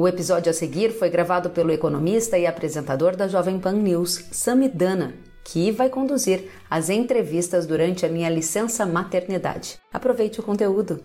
[0.00, 5.12] O episódio a seguir foi gravado pelo economista e apresentador da Jovem Pan News, Samidana,
[5.42, 9.76] que vai conduzir as entrevistas durante a minha licença maternidade.
[9.92, 11.00] Aproveite o conteúdo.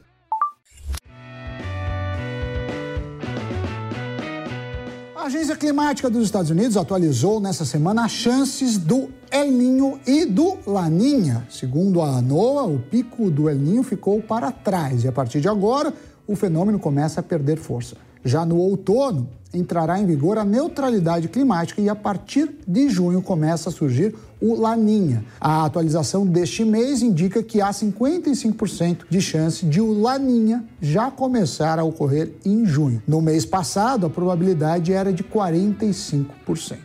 [5.16, 10.23] A Agência Climática dos Estados Unidos atualizou nessa semana as chances do El Ninho e
[10.23, 11.48] do Laninha.
[11.50, 15.47] Segundo a ANOAA, o pico do El Ninho ficou para trás e a partir de
[15.50, 15.91] agora
[16.28, 18.13] o fenômeno começa a perder força.
[18.23, 23.69] Já no outono, entrará em vigor a neutralidade climática e a partir de junho começa
[23.69, 25.23] a surgir o Laninha.
[25.39, 31.77] A atualização deste mês indica que há 55% de chance de o Laninha já começar
[31.79, 33.02] a ocorrer em junho.
[33.08, 36.77] No mês passado, a probabilidade era de 45%.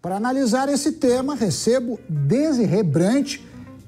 [0.00, 3.38] Para analisar esse tema, recebo Desirê Brant,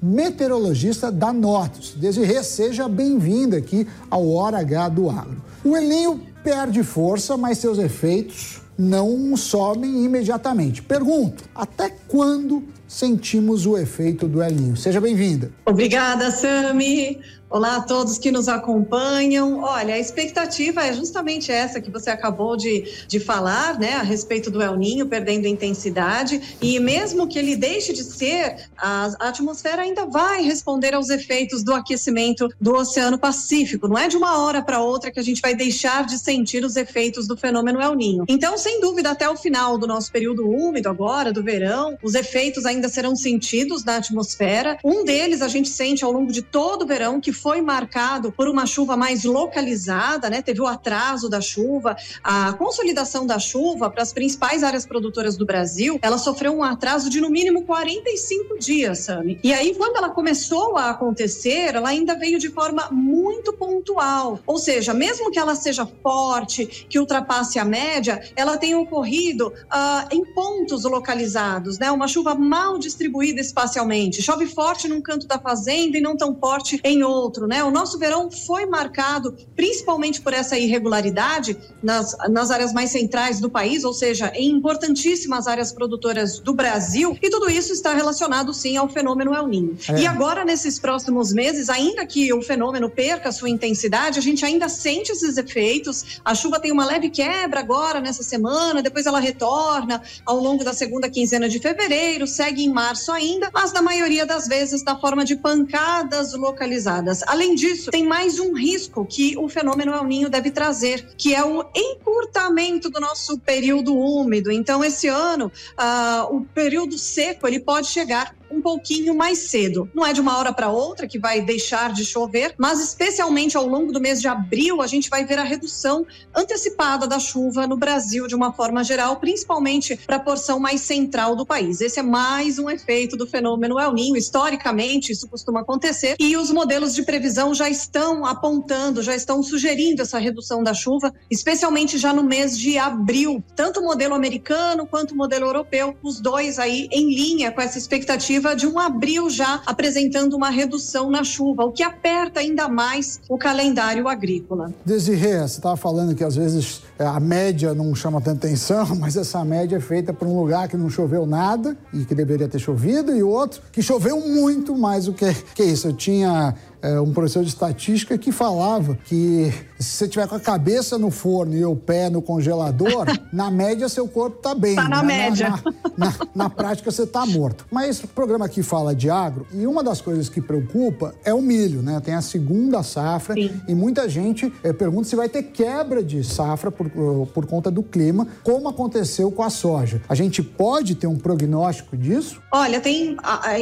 [0.01, 1.93] meteorologista da Notus.
[1.95, 5.41] Desirê, seja bem-vinda aqui ao Hora H do Agro.
[5.63, 10.81] O Elinho perde força, mas seus efeitos não somem imediatamente.
[10.81, 14.77] Pergunto, até quando sentimos o efeito do Elinho?
[14.77, 15.51] Seja bem-vinda.
[15.65, 17.19] Obrigada, Sami.
[17.51, 19.63] Olá a todos que nos acompanham.
[19.63, 24.51] Olha, a expectativa é justamente essa que você acabou de, de falar, né, a respeito
[24.51, 26.39] do El Ninho perdendo intensidade.
[26.61, 31.63] E mesmo que ele deixe de ser, a, a atmosfera ainda vai responder aos efeitos
[31.63, 33.87] do aquecimento do Oceano Pacífico.
[33.87, 36.75] Não é de uma hora para outra que a gente vai deixar de sentir os
[36.75, 38.25] efeitos do fenômeno El Ninho.
[38.29, 42.63] Então, sem dúvida, até o final do nosso período úmido agora, do verão, os efeitos
[42.67, 44.77] ainda serão sentidos na atmosfera.
[44.83, 48.47] Um deles a gente sente ao longo de todo o verão, que foi marcado por
[48.47, 50.41] uma chuva mais localizada, né?
[50.41, 55.45] Teve o atraso da chuva, a consolidação da chuva para as principais áreas produtoras do
[55.45, 59.39] Brasil, ela sofreu um atraso de no mínimo 45 dias, Sami.
[59.43, 64.39] E aí, quando ela começou a acontecer, ela ainda veio de forma muito pontual.
[64.45, 70.07] Ou seja, mesmo que ela seja forte, que ultrapasse a média, ela tem ocorrido uh,
[70.11, 71.91] em pontos localizados, né?
[71.91, 74.21] Uma chuva mal distribuída espacialmente.
[74.21, 77.63] Chove forte num canto da fazenda e não tão forte em outro outro, né?
[77.63, 83.49] O nosso verão foi marcado principalmente por essa irregularidade nas, nas áreas mais centrais do
[83.49, 88.75] país, ou seja, em importantíssimas áreas produtoras do Brasil, e tudo isso está relacionado sim
[88.77, 89.77] ao fenômeno El Ninho.
[89.87, 90.01] É.
[90.01, 94.67] E agora, nesses próximos meses, ainda que o fenômeno perca sua intensidade, a gente ainda
[94.67, 96.19] sente esses efeitos.
[96.25, 100.73] A chuva tem uma leve quebra agora nessa semana, depois ela retorna ao longo da
[100.73, 105.23] segunda quinzena de fevereiro, segue em março ainda, mas na maioria das vezes da forma
[105.23, 107.18] de pancadas localizadas.
[107.27, 111.43] Além disso, tem mais um risco que o fenômeno El Ninho deve trazer, que é
[111.43, 114.51] o encurtamento do nosso período úmido.
[114.51, 119.89] Então, esse ano, uh, o período seco ele pode chegar um pouquinho mais cedo.
[119.93, 123.67] Não é de uma hora para outra que vai deixar de chover, mas especialmente ao
[123.67, 126.05] longo do mês de abril, a gente vai ver a redução
[126.35, 131.35] antecipada da chuva no Brasil de uma forma geral, principalmente para a porção mais central
[131.35, 131.81] do país.
[131.81, 134.15] Esse é mais um efeito do fenômeno El Ninho.
[134.15, 140.01] Historicamente, isso costuma acontecer e os modelos de previsão já estão apontando, já estão sugerindo
[140.01, 143.43] essa redução da chuva, especialmente já no mês de abril.
[143.55, 147.77] Tanto o modelo americano quanto o modelo europeu, os dois aí em linha com essa
[147.77, 153.19] expectativa de um abril já apresentando uma redução na chuva, o que aperta ainda mais
[153.29, 154.73] o calendário agrícola.
[154.85, 159.43] Desirê, você estava falando que às vezes a média não chama tanta atenção, mas essa
[159.45, 163.15] média é feita para um lugar que não choveu nada e que deveria ter chovido,
[163.15, 165.87] e outro que choveu muito mais do que, que isso.
[165.87, 170.39] Eu tinha é, um professor de estatística que falava que se você tiver com a
[170.39, 174.71] cabeça no forno e o pé no congelador, na média seu corpo está bem.
[174.71, 175.29] Está na né?
[175.29, 175.49] média.
[175.97, 177.65] Na, na, na, prática você está morto.
[177.71, 181.41] Mas o programa aqui fala de agro e uma das coisas que preocupa é o
[181.41, 181.99] milho, né?
[181.99, 183.51] Tem a segunda safra Sim.
[183.67, 186.88] e muita gente é, pergunta se vai ter quebra de safra por,
[187.33, 190.01] por conta do clima, como aconteceu com a soja.
[190.07, 192.41] A gente pode ter um prognóstico disso?
[192.51, 193.17] Olha, tem.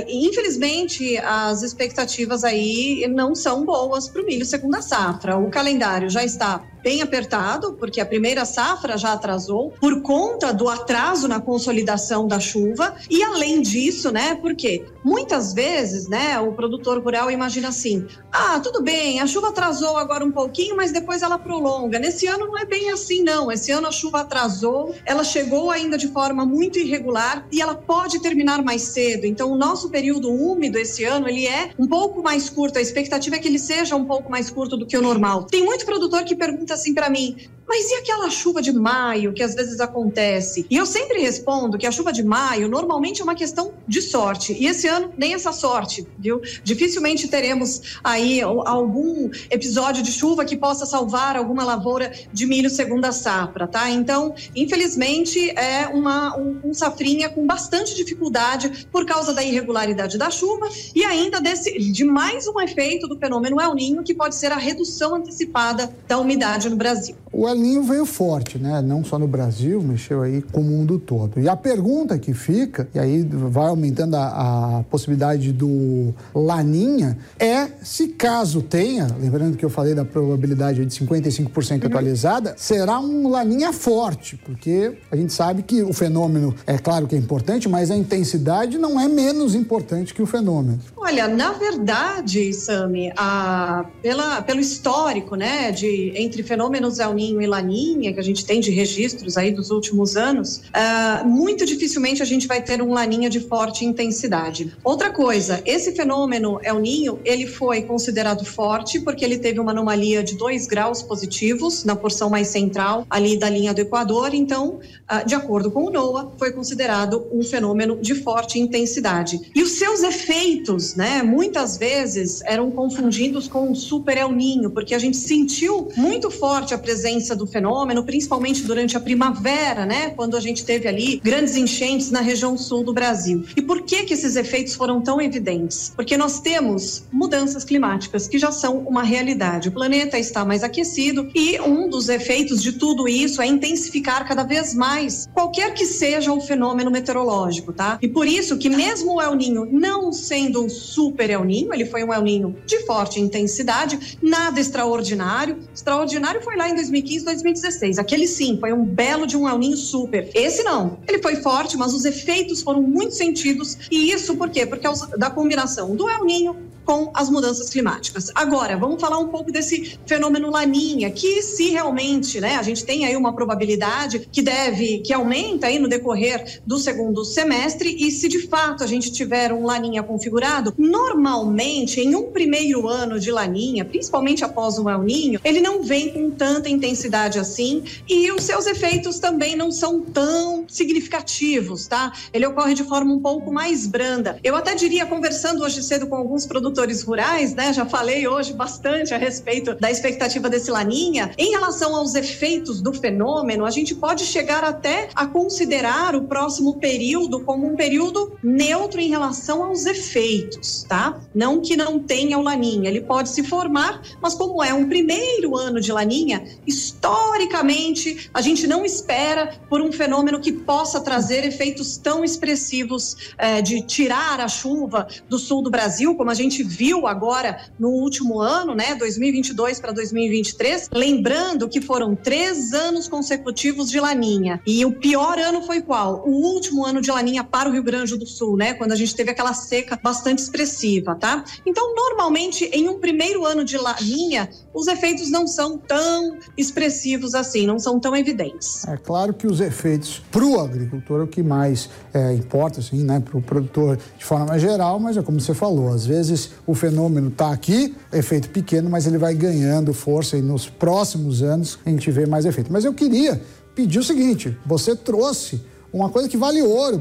[0.08, 5.38] Infelizmente, as expectativas aí não são boas para o milho segunda safra.
[5.38, 10.70] O calendário já está bem apertado, porque a primeira safra já atrasou por conta do
[10.70, 17.02] atraso na consolidação da chuva e além disso, né, porque muitas vezes, né, o produtor
[17.02, 21.38] rural imagina assim: "Ah, tudo bem, a chuva atrasou agora um pouquinho, mas depois ela
[21.38, 22.00] prolonga".
[22.00, 23.52] Nesse ano não é bem assim não.
[23.52, 28.22] Esse ano a chuva atrasou, ela chegou ainda de forma muito irregular e ela pode
[28.22, 29.26] terminar mais cedo.
[29.26, 32.78] Então o nosso período úmido esse ano, ele é um pouco mais curto.
[32.78, 35.44] A expectativa é que ele seja um pouco mais curto do que o normal.
[35.46, 39.44] Tem muito produtor que pergunta assim para mim: mas e aquela chuva de maio que
[39.44, 40.66] às vezes acontece?
[40.70, 44.54] E eu sempre respondo que a chuva de maio normalmente é uma questão de sorte.
[44.54, 46.42] E esse ano nem essa sorte, viu?
[46.64, 53.12] Dificilmente teremos aí algum episódio de chuva que possa salvar alguma lavoura de milho segunda
[53.12, 53.90] safra, tá?
[53.90, 60.30] Então, infelizmente, é uma, um, um safrinha com bastante dificuldade por causa da irregularidade da
[60.30, 64.52] chuva e ainda desse, de mais um efeito do fenômeno El Ninho, que pode ser
[64.52, 67.16] a redução antecipada da umidade no Brasil.
[67.58, 68.82] El Ninho veio forte, né?
[68.82, 71.40] Não só no Brasil, mexeu aí com o mundo todo.
[71.40, 77.68] E a pergunta que fica, e aí vai aumentando a, a possibilidade do Laninha, é
[77.82, 81.88] se caso tenha, lembrando que eu falei da probabilidade de 55% uhum.
[81.88, 87.16] atualizada, será um Laninha forte, porque a gente sabe que o fenômeno é claro que
[87.16, 90.80] é importante, mas a intensidade não é menos importante que o fenômeno.
[90.96, 97.47] Olha, na verdade, Sami, a, pela, pelo histórico, né, de entre fenômenos El Ninho e
[97.48, 102.26] Laninha, que a gente tem de registros aí dos últimos anos, uh, muito dificilmente a
[102.26, 104.74] gente vai ter um Laninha de forte intensidade.
[104.84, 110.24] Outra coisa, esse fenômeno El Ninho, ele foi considerado forte porque ele teve uma anomalia
[110.24, 114.80] de 2 graus positivos na porção mais central ali da linha do Equador, então,
[115.12, 119.40] uh, de acordo com o NOAA, foi considerado um fenômeno de forte intensidade.
[119.56, 124.94] E os seus efeitos, né, muitas vezes eram confundidos com o super El Ninho, porque
[124.94, 130.36] a gente sentiu muito forte a presença do fenômeno, principalmente durante a primavera, né, quando
[130.36, 133.44] a gente teve ali grandes enchentes na região sul do Brasil.
[133.56, 135.92] E por que que esses efeitos foram tão evidentes?
[135.96, 139.70] Porque nós temos mudanças climáticas que já são uma realidade.
[139.70, 144.44] O planeta está mais aquecido e um dos efeitos de tudo isso é intensificar cada
[144.44, 147.98] vez mais qualquer que seja o fenômeno meteorológico, tá?
[148.02, 151.86] E por isso que mesmo o El Ninho não sendo um super El Ninho, ele
[151.86, 155.58] foi um El Ninho de forte intensidade, nada extraordinário.
[155.74, 158.00] Extraordinário foi lá em 2015, 2016.
[158.00, 160.30] Aquele sim, foi um belo de um El Ninho super.
[160.34, 160.98] Esse não.
[161.08, 163.78] Ele foi forte, mas os efeitos foram muito sentidos.
[163.92, 164.66] E isso por quê?
[164.66, 164.88] Porque
[165.18, 166.56] da combinação do El Ninho
[166.88, 168.32] com as mudanças climáticas.
[168.34, 173.06] Agora, vamos falar um pouco desse fenômeno laninha, que se realmente, né, a gente tem
[173.06, 178.30] aí uma probabilidade que deve, que aumenta aí no decorrer do segundo semestre e se
[178.30, 183.84] de fato a gente tiver um laninha configurado, normalmente em um primeiro ano de laninha,
[183.84, 188.66] principalmente após o El Ninho, ele não vem com tanta intensidade assim e os seus
[188.66, 192.14] efeitos também não são tão significativos, tá?
[192.32, 194.40] Ele ocorre de forma um pouco mais branda.
[194.42, 197.74] Eu até diria, conversando hoje cedo com alguns produtores produtores rurais, né?
[197.74, 201.32] Já falei hoje bastante a respeito da expectativa desse Laninha.
[201.38, 206.80] Em relação aos efeitos do fenômeno, a gente pode chegar até a considerar o próximo
[206.80, 211.20] período como um período neutro em relação aos efeitos, tá?
[211.34, 215.58] Não que não tenha o Laninha, ele pode se formar, mas como é um primeiro
[215.58, 221.98] ano de Laninha, historicamente a gente não espera por um fenômeno que possa trazer efeitos
[221.98, 227.08] tão expressivos eh, de tirar a chuva do sul do Brasil, como a gente viu
[227.08, 234.00] agora no último ano, né, 2022 para 2023, lembrando que foram três anos consecutivos de
[234.00, 234.62] laninha.
[234.66, 236.24] E o pior ano foi qual?
[236.28, 239.16] O último ano de laninha para o Rio Grande do Sul, né, quando a gente
[239.16, 241.44] teve aquela seca bastante expressiva, tá?
[241.66, 247.66] Então, normalmente, em um primeiro ano de laninha, os efeitos não são tão expressivos assim,
[247.66, 248.86] não são tão evidentes.
[248.88, 253.04] É claro que os efeitos para o agricultor é o que mais é, importa, assim,
[253.04, 256.74] né, para o produtor de forma geral, mas é como você falou, às vezes o
[256.74, 261.90] fenômeno está aqui, efeito pequeno, mas ele vai ganhando força e nos próximos anos a
[261.90, 262.72] gente vê mais efeito.
[262.72, 263.42] Mas eu queria
[263.76, 267.00] pedir o seguinte: você trouxe uma coisa que vale ouro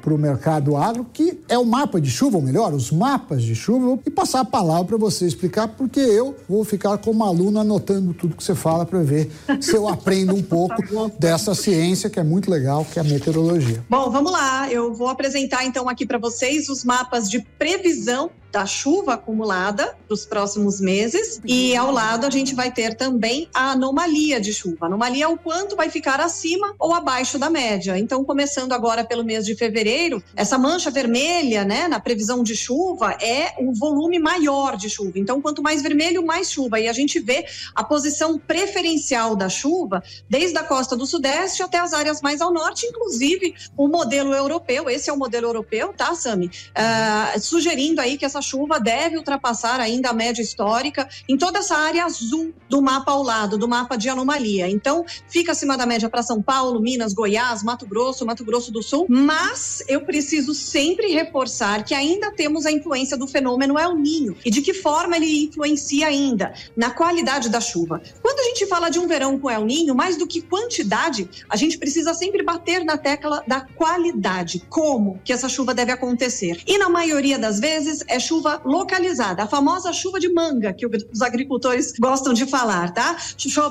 [0.00, 3.54] para o mercado agro, que é o mapa de chuva, ou melhor, os mapas de
[3.54, 8.12] chuva, e passar a palavra para você explicar, porque eu vou ficar como aluno anotando
[8.14, 12.20] tudo que você fala para ver se eu aprendo um pouco tá dessa ciência que
[12.20, 13.84] é muito legal, que é a meteorologia.
[13.88, 14.70] Bom, vamos lá.
[14.70, 20.26] Eu vou apresentar então aqui para vocês os mapas de previsão da chuva acumulada dos
[20.26, 24.78] próximos meses e ao lado a gente vai ter também a anomalia de chuva.
[24.82, 27.98] A anomalia é o quanto vai ficar acima ou abaixo da média.
[27.98, 33.16] Então, começando agora pelo mês de fevereiro, essa mancha vermelha, né, na previsão de chuva
[33.20, 35.12] é o volume maior de chuva.
[35.16, 36.80] Então, quanto mais vermelho, mais chuva.
[36.80, 41.78] E a gente vê a posição preferencial da chuva desde a costa do sudeste até
[41.78, 44.88] as áreas mais ao norte, inclusive o modelo europeu.
[44.88, 46.46] Esse é o modelo europeu, tá, Sami?
[46.46, 51.76] Uh, sugerindo aí que essa chuva deve ultrapassar ainda a média histórica em toda essa
[51.76, 54.68] área azul do mapa ao lado, do mapa de anomalia.
[54.68, 58.82] Então, fica acima da média para São Paulo, Minas, Goiás, Mato Grosso, Mato Grosso do
[58.82, 64.34] Sul, mas eu preciso sempre reforçar que ainda temos a influência do fenômeno El Ninho
[64.42, 68.00] e de que forma ele influencia ainda na qualidade da chuva.
[68.22, 71.56] Quando a gente fala de um verão com El Ninho, mais do que quantidade, a
[71.56, 74.64] gente precisa sempre bater na tecla da qualidade.
[74.70, 76.62] Como que essa chuva deve acontecer?
[76.66, 81.20] E na maioria das vezes é chuva localizada, a famosa chuva de manga que os
[81.20, 83.18] agricultores gostam de falar, tá?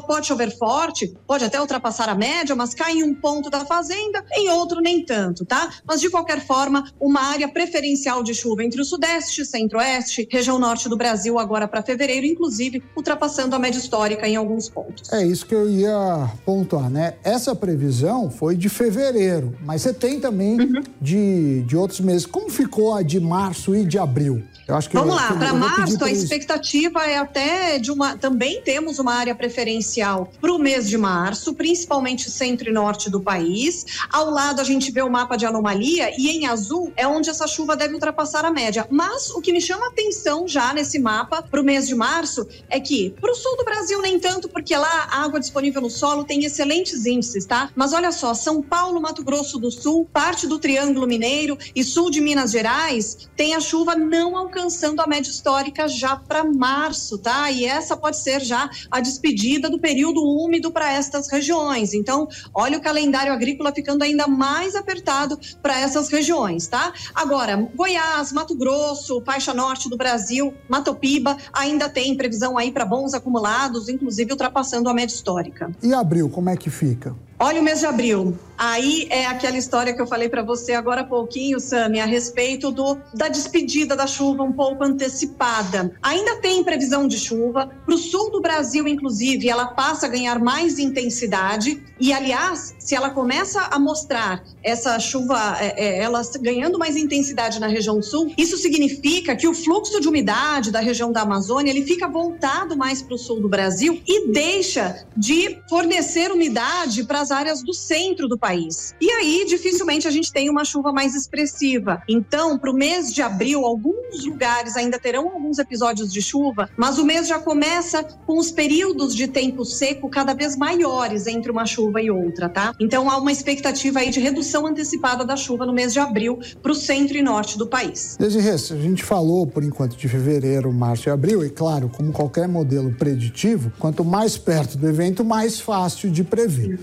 [0.06, 4.19] Pode chover forte, pode até ultrapassar a média, mas cai em um ponto da fazenda,
[4.34, 5.70] em outro nem tanto, tá?
[5.86, 10.90] Mas de qualquer forma, uma área preferencial de chuva entre o sudeste, centro-oeste, região norte
[10.90, 15.12] do Brasil agora para fevereiro, inclusive ultrapassando a média histórica em alguns pontos.
[15.12, 17.16] É isso que eu ia pontuar, né?
[17.24, 20.84] Essa previsão foi de fevereiro, mas você tem também uhum.
[21.02, 22.26] de, de outros meses.
[22.26, 24.44] Como ficou a de março e de abril?
[24.68, 28.16] Eu acho que Vamos eu, lá, para março a expectativa é até de uma.
[28.16, 33.20] Também temos uma área preferencial para o mês de março, principalmente centro e norte do
[33.20, 33.86] país.
[34.10, 37.48] Ao lado a gente vê o mapa de anomalia e em azul é onde essa
[37.48, 38.88] chuva deve ultrapassar a média.
[38.90, 42.80] Mas o que me chama atenção já nesse mapa para o mês de março é
[42.80, 46.24] que para o sul do Brasil nem tanto, porque lá a água disponível no solo
[46.24, 47.70] tem excelentes índices, tá?
[47.76, 52.10] Mas olha só, São Paulo, Mato Grosso do Sul, parte do Triângulo Mineiro e sul
[52.10, 57.52] de Minas Gerais tem a chuva não alcançando a média histórica já para março, tá?
[57.52, 61.94] E essa pode ser já a despedida do período úmido para estas regiões.
[61.94, 66.94] Então, olha o calendário agrícola ficando ainda mais apertado para essas regiões, tá?
[67.14, 73.14] Agora, Goiás, Mato Grosso, faixa norte do Brasil, Matopiba, ainda tem previsão aí para bons
[73.14, 75.72] acumulados, inclusive ultrapassando a média histórica.
[75.82, 77.16] E abril, como é que fica?
[77.42, 78.38] Olha o mês de abril.
[78.58, 82.70] Aí é aquela história que eu falei para você agora há pouquinho, Sami, a respeito
[82.70, 85.96] do, da despedida da chuva um pouco antecipada.
[86.02, 87.72] Ainda tem previsão de chuva.
[87.86, 91.82] Para o sul do Brasil, inclusive, ela passa a ganhar mais intensidade.
[91.98, 97.62] E, aliás, se ela começa a mostrar essa chuva, é, é, ela ganhando mais intensidade
[97.62, 101.86] na região sul, isso significa que o fluxo de umidade da região da Amazônia ele
[101.86, 107.29] fica voltado mais para o sul do Brasil e deixa de fornecer umidade para as
[107.32, 108.96] áreas do centro do país.
[109.00, 112.02] E aí, dificilmente a gente tem uma chuva mais expressiva.
[112.08, 116.98] Então, para o mês de abril, alguns lugares ainda terão alguns episódios de chuva, mas
[116.98, 121.66] o mês já começa com os períodos de tempo seco cada vez maiores entre uma
[121.66, 122.74] chuva e outra, tá?
[122.80, 126.72] Então, há uma expectativa aí de redução antecipada da chuva no mês de abril para
[126.72, 128.18] o centro e norte do país.
[128.20, 132.48] Desirê, a gente falou por enquanto de fevereiro, março e abril, e claro, como qualquer
[132.48, 136.80] modelo preditivo, quanto mais perto do evento, mais fácil de prever.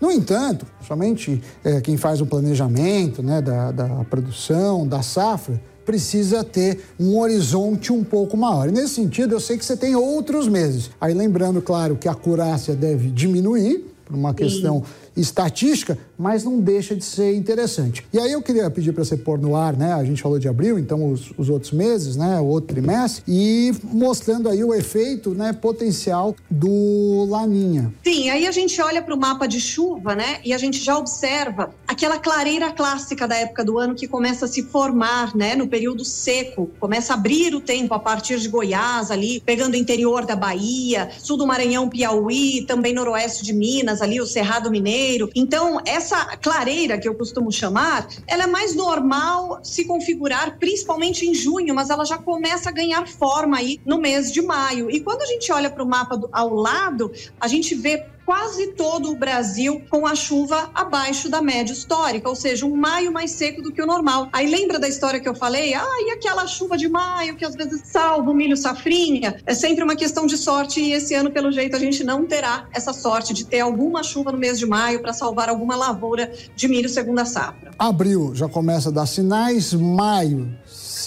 [0.00, 6.44] No entanto, somente é, quem faz o planejamento né, da, da produção, da safra, precisa
[6.44, 8.68] ter um horizonte um pouco maior.
[8.68, 10.90] E nesse sentido, eu sei que você tem outros meses.
[11.00, 16.60] Aí lembrando, claro, que a acurácia deve diminuir por uma questão Sim estatística, mas não
[16.60, 18.04] deixa de ser interessante.
[18.12, 19.92] E aí eu queria pedir para você pôr no ar, né?
[19.92, 22.38] A gente falou de abril, então os, os outros meses, né?
[22.40, 27.92] O outro trimestre, e mostrando aí o efeito né, potencial do Laninha.
[28.04, 30.40] Sim, aí a gente olha para o mapa de chuva, né?
[30.44, 34.48] E a gente já observa aquela clareira clássica da época do ano que começa a
[34.48, 35.54] se formar, né?
[35.54, 39.76] No período seco, começa a abrir o tempo a partir de Goiás ali, pegando o
[39.76, 44.99] interior da Bahia, sul do Maranhão, Piauí, também noroeste de Minas, ali o Cerrado Mineiro
[45.34, 51.34] então, essa clareira que eu costumo chamar, ela é mais normal se configurar principalmente em
[51.34, 54.90] junho, mas ela já começa a ganhar forma aí no mês de maio.
[54.90, 58.68] E quando a gente olha para o mapa do, ao lado, a gente vê quase
[58.68, 63.32] todo o Brasil com a chuva abaixo da média histórica, ou seja, um maio mais
[63.32, 64.28] seco do que o normal.
[64.32, 65.74] Aí lembra da história que eu falei?
[65.74, 69.42] Ah, e aquela chuva de maio que às vezes salva o milho safrinha?
[69.44, 72.68] É sempre uma questão de sorte e esse ano, pelo jeito, a gente não terá
[72.72, 76.68] essa sorte de ter alguma chuva no mês de maio para salvar alguma lavoura de
[76.68, 77.72] milho segunda safra.
[77.76, 80.56] Abril já começa a dar sinais, maio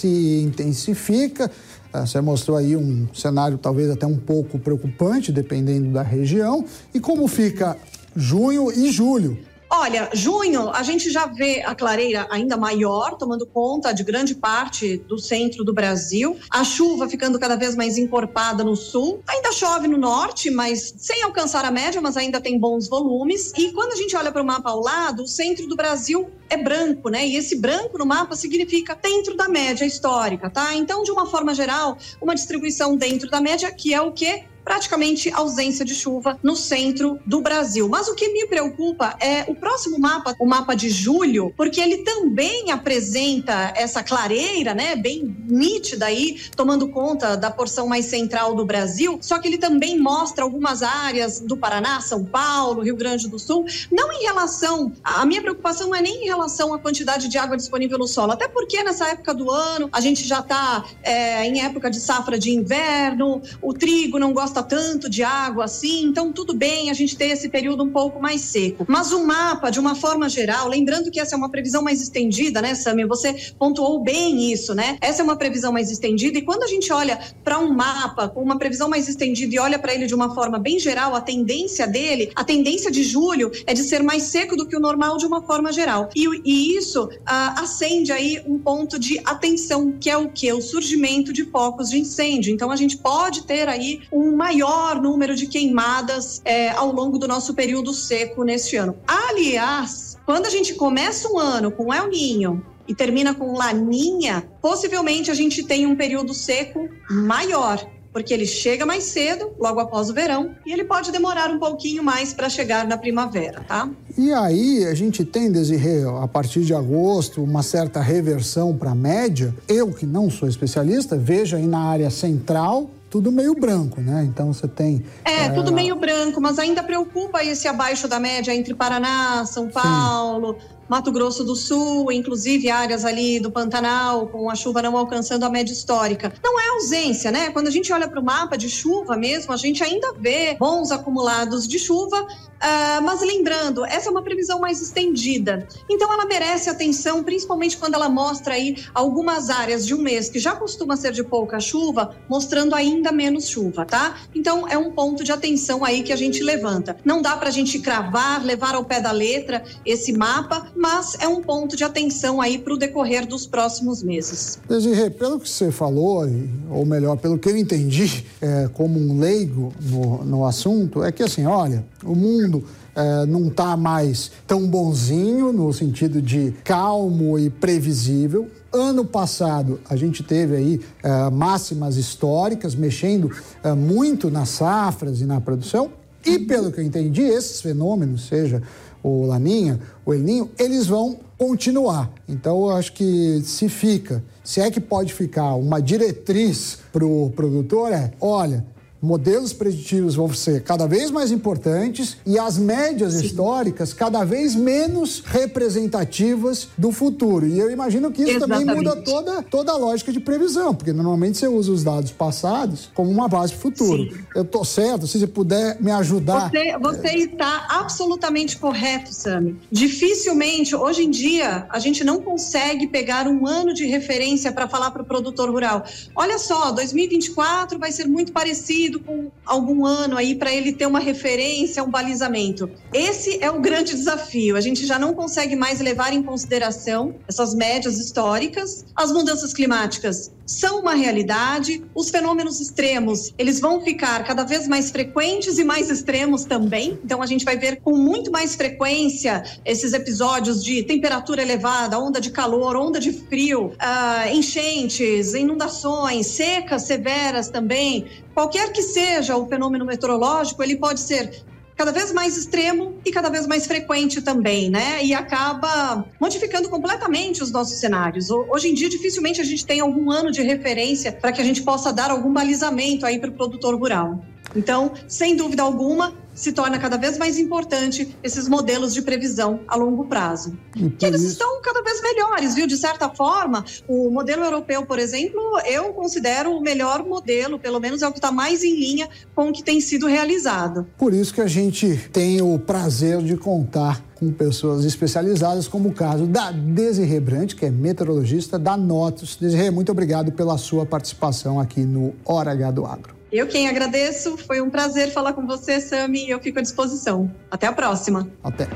[0.04, 1.50] se intensifica.
[1.96, 6.64] Ah, você mostrou aí um cenário talvez até um pouco preocupante, dependendo da região.
[6.92, 7.76] E como fica
[8.16, 9.38] junho e julho?
[9.76, 14.98] Olha, junho a gente já vê a clareira ainda maior, tomando conta de grande parte
[14.98, 16.38] do centro do Brasil.
[16.48, 19.20] A chuva ficando cada vez mais encorpada no sul.
[19.26, 23.52] Ainda chove no norte, mas sem alcançar a média, mas ainda tem bons volumes.
[23.56, 26.56] E quando a gente olha para o mapa ao lado, o centro do Brasil é
[26.56, 27.26] branco, né?
[27.26, 30.72] E esse branco no mapa significa dentro da média histórica, tá?
[30.76, 35.30] Então, de uma forma geral, uma distribuição dentro da média, que é o que praticamente
[35.32, 37.88] ausência de chuva no centro do Brasil.
[37.88, 41.98] Mas o que me preocupa é o próximo mapa, o mapa de julho, porque ele
[41.98, 48.64] também apresenta essa clareira, né, bem nítida aí, tomando conta da porção mais central do
[48.64, 53.38] Brasil, só que ele também mostra algumas áreas do Paraná, São Paulo, Rio Grande do
[53.38, 57.36] Sul, não em relação, a minha preocupação não é nem em relação à quantidade de
[57.36, 61.46] água disponível no solo, até porque nessa época do ano a gente já está é,
[61.46, 66.32] em época de safra de inverno, o trigo não gosta tanto de água assim, então
[66.32, 68.84] tudo bem a gente ter esse período um pouco mais seco.
[68.88, 72.60] Mas o mapa, de uma forma geral, lembrando que essa é uma previsão mais estendida,
[72.60, 73.04] né, Sammy?
[73.06, 74.96] Você pontuou bem isso, né?
[75.00, 78.42] Essa é uma previsão mais estendida e quando a gente olha para um mapa com
[78.42, 81.86] uma previsão mais estendida e olha para ele de uma forma bem geral, a tendência
[81.86, 85.26] dele, a tendência de julho é de ser mais seco do que o normal de
[85.26, 86.08] uma forma geral.
[86.14, 90.52] E, e isso ah, acende aí um ponto de atenção, que é o que?
[90.52, 92.52] O surgimento de focos de incêndio.
[92.52, 97.26] Então a gente pode ter aí um maior número de queimadas é, ao longo do
[97.26, 98.94] nosso período seco neste ano.
[99.08, 105.30] Aliás, quando a gente começa um ano com El Ninho e termina com Laninha, possivelmente
[105.30, 110.14] a gente tem um período seco maior porque ele chega mais cedo, logo após o
[110.14, 113.90] verão, e ele pode demorar um pouquinho mais para chegar na primavera, tá?
[114.16, 118.94] E aí a gente tem, Desirê, a partir de agosto, uma certa reversão para a
[118.94, 119.52] média.
[119.66, 124.24] Eu, que não sou especialista, vejo aí na área central tudo meio branco, né?
[124.24, 125.04] Então você tem.
[125.24, 129.68] É, é, tudo meio branco, mas ainda preocupa esse abaixo da média entre Paraná, São
[129.68, 130.56] Paulo.
[130.58, 130.73] Sim.
[130.88, 135.50] Mato Grosso do Sul, inclusive áreas ali do Pantanal, com a chuva não alcançando a
[135.50, 136.32] média histórica.
[136.42, 137.50] Não é ausência, né?
[137.50, 140.90] Quando a gente olha para o mapa de chuva mesmo, a gente ainda vê bons
[140.90, 145.66] acumulados de chuva, uh, mas lembrando, essa é uma previsão mais estendida.
[145.88, 150.38] Então ela merece atenção, principalmente quando ela mostra aí algumas áreas de um mês que
[150.38, 154.16] já costuma ser de pouca chuva, mostrando ainda menos chuva, tá?
[154.34, 156.96] Então é um ponto de atenção aí que a gente levanta.
[157.04, 161.28] Não dá para a gente cravar, levar ao pé da letra esse mapa, mas é
[161.28, 164.58] um ponto de atenção aí para o decorrer dos próximos meses.
[164.68, 166.28] Desirê, pelo que você falou,
[166.70, 171.22] ou melhor, pelo que eu entendi é, como um leigo no, no assunto, é que
[171.22, 172.64] assim, olha, o mundo
[172.94, 178.48] é, não está mais tão bonzinho no sentido de calmo e previsível.
[178.72, 183.30] Ano passado a gente teve aí é, máximas históricas mexendo
[183.62, 185.90] é, muito nas safras e na produção.
[186.24, 188.62] E pelo que eu entendi, esses fenômenos, seja
[189.04, 192.10] o Laninha, o El Ninho, eles vão continuar.
[192.26, 197.30] Então, eu acho que se fica, se é que pode ficar uma diretriz para o
[197.36, 198.64] produtor, é: olha,
[199.04, 203.26] modelos preditivos vão ser cada vez mais importantes e as médias Sim.
[203.26, 207.46] históricas cada vez menos representativas do futuro.
[207.46, 208.66] E eu imagino que isso Exatamente.
[208.66, 212.90] também muda toda, toda a lógica de previsão, porque normalmente você usa os dados passados
[212.94, 214.02] como uma base para o futuro.
[214.04, 214.18] Sim.
[214.34, 215.06] Eu estou certo?
[215.06, 216.50] Se você puder me ajudar.
[216.50, 217.18] Você, você é...
[217.18, 219.56] está absolutamente correto, Sami.
[219.70, 224.90] Dificilmente, hoje em dia, a gente não consegue pegar um ano de referência para falar
[224.90, 225.84] para o produtor rural.
[226.16, 231.00] Olha só, 2024 vai ser muito parecido com algum ano aí para ele ter uma
[231.00, 232.70] referência, um balizamento.
[232.92, 234.56] Esse é o grande desafio.
[234.56, 238.84] A gente já não consegue mais levar em consideração essas médias históricas.
[238.94, 241.82] As mudanças climáticas são uma realidade.
[241.94, 246.98] Os fenômenos extremos, eles vão ficar cada vez mais frequentes e mais extremos também.
[247.04, 252.20] Então a gente vai ver com muito mais frequência esses episódios de temperatura elevada, onda
[252.20, 258.06] de calor, onda de frio, uh, enchentes, inundações, secas severas também.
[258.34, 261.44] Qualquer que seja o fenômeno meteorológico, ele pode ser
[261.76, 265.04] cada vez mais extremo e cada vez mais frequente também, né?
[265.04, 268.30] E acaba modificando completamente os nossos cenários.
[268.30, 271.62] Hoje em dia, dificilmente a gente tem algum ano de referência para que a gente
[271.62, 274.20] possa dar algum balizamento aí para o produtor rural.
[274.54, 279.76] Então, sem dúvida alguma, se torna cada vez mais importante esses modelos de previsão a
[279.76, 280.56] longo prazo.
[280.98, 282.66] Que eles estão cada vez melhores, viu?
[282.66, 288.02] De certa forma, o modelo europeu, por exemplo, eu considero o melhor modelo, pelo menos
[288.02, 290.86] é o que está mais em linha com o que tem sido realizado.
[290.98, 295.92] Por isso que a gente tem o prazer de contar com pessoas especializadas, como o
[295.92, 299.36] caso da Desirê Brandt, que é meteorologista da Notus.
[299.36, 303.14] Desirê, muito obrigado pela sua participação aqui no Hora H do Agro.
[303.36, 307.28] Eu quem agradeço, foi um prazer falar com você, Sami, e eu fico à disposição.
[307.50, 308.30] Até a próxima.
[308.44, 308.68] Até.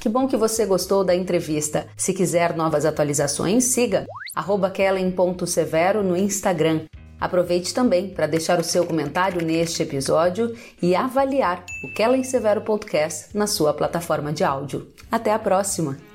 [0.00, 1.86] Que bom que você gostou da entrevista.
[1.96, 4.04] Se quiser novas atualizações, siga
[4.74, 6.86] kellen.severo no Instagram.
[7.20, 13.28] Aproveite também para deixar o seu comentário neste episódio e avaliar o Kellen Severo Podcast
[13.32, 14.88] na sua plataforma de áudio.
[15.08, 16.09] Até a próxima!